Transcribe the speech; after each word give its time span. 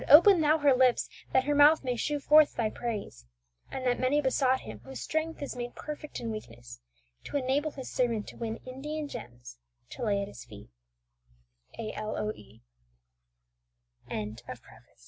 open 0.09 0.41
Thou 0.41 0.57
her 0.57 0.73
lips, 0.73 1.07
that 1.31 1.43
her 1.43 1.53
mouth 1.53 1.83
may 1.83 1.95
shew 1.95 2.19
forth 2.19 2.55
Thy 2.55 2.71
praise!" 2.71 3.27
and 3.69 3.85
that 3.85 3.99
many 3.99 4.19
besought 4.19 4.61
Him 4.61 4.79
whose 4.79 4.99
strength 4.99 5.43
is 5.43 5.55
made 5.55 5.75
perfect 5.75 6.19
in 6.19 6.31
weakness, 6.31 6.79
to 7.25 7.37
enable 7.37 7.69
His 7.69 7.91
servant 7.91 8.27
to 8.29 8.35
win 8.35 8.57
Indian 8.65 9.07
gems 9.07 9.59
to 9.91 10.03
lay 10.03 10.19
at 10.23 10.27
His 10.27 10.43
fee 10.43 10.71